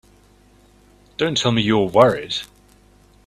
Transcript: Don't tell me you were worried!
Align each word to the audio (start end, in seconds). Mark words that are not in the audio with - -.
Don't 1.17 1.37
tell 1.37 1.51
me 1.51 1.61
you 1.61 1.77
were 1.77 1.85
worried! 1.85 2.37